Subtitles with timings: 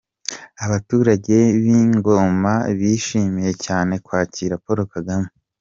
[0.65, 5.29] Abaturage b'i Ngoma bishimiye cyane kwakira Paul Kagame.